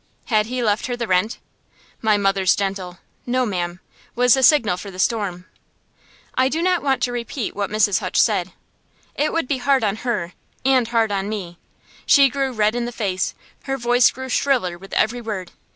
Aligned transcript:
Had 0.33 0.47
he 0.47 0.63
left 0.63 0.87
her 0.87 0.97
the 0.97 1.05
rent? 1.05 1.37
My 2.01 2.17
mother's 2.17 2.55
gentle 2.55 2.97
"No, 3.27 3.45
ma'am" 3.45 3.81
was 4.15 4.33
the 4.33 4.41
signal 4.41 4.75
for 4.75 4.89
the 4.89 4.97
storm. 4.97 5.45
I 6.33 6.49
do 6.49 6.63
not 6.63 6.81
want 6.81 7.03
to 7.03 7.11
repeat 7.11 7.55
what 7.55 7.69
Mrs. 7.69 7.99
Hutch 7.99 8.19
said. 8.19 8.51
It 9.13 9.31
would 9.31 9.47
be 9.47 9.59
hard 9.59 9.83
on 9.83 9.97
her, 9.97 10.33
and 10.65 10.87
hard 10.87 11.11
on 11.11 11.29
me. 11.29 11.59
She 12.07 12.29
grew 12.29 12.51
red 12.51 12.73
in 12.73 12.85
the 12.85 12.91
face; 12.91 13.35
her 13.65 13.77
voice 13.77 14.09
grew 14.09 14.29
shriller 14.29 14.75
with 14.75 14.93
every 14.93 15.21
word. 15.21 15.51